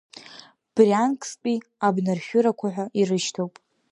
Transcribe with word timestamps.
Бриансктәи 0.73 1.57
абнаршәырақәа 1.87 2.67
ҳәа 2.73 2.85
ирышьҭоуп! 2.99 3.53